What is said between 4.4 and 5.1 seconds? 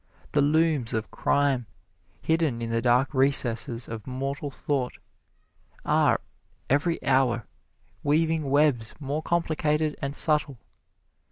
thought,